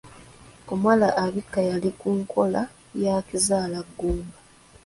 Omuwala 0.71 1.07
abika 1.23 1.59
yali 1.69 1.89
ku 1.99 2.09
nkola 2.19 2.61
ya 3.03 3.15
kizaala 3.27 3.79
ggumba. 3.87 4.37